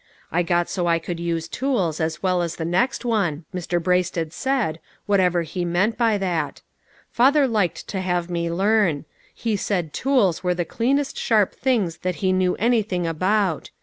[0.31, 3.09] I got so I could use tools, as well as the A GREAT UNDERTAKING.
[3.51, 3.79] 103 next one, Mr.
[3.83, 6.63] Braisted said, whatever he meant by that.
[7.11, 9.05] Father liked to have me learn.
[9.31, 13.69] He said tools were the cleanest sharp things that he knew anything about.